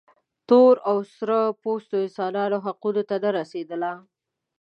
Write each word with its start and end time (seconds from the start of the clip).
تور 0.47 0.75
او 0.89 0.97
سره 1.15 1.37
پوستو 1.61 1.95
انساني 2.03 2.45
حقونو 2.65 3.01
ته 3.09 3.15
نه 3.23 3.29
رسېدله. 3.37 3.91